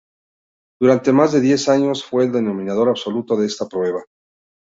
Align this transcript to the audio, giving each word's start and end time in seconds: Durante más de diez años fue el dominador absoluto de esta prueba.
Durante 0.81 1.13
más 1.13 1.31
de 1.31 1.41
diez 1.41 1.69
años 1.69 2.03
fue 2.03 2.23
el 2.23 2.31
dominador 2.31 2.89
absoluto 2.89 3.37
de 3.37 3.45
esta 3.45 3.67
prueba. 3.67 4.01